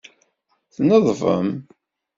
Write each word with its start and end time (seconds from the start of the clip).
Tneḍbem. 0.75 1.49